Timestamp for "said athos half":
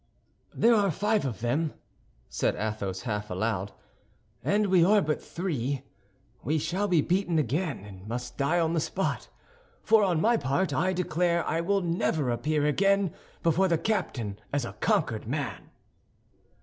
2.27-3.29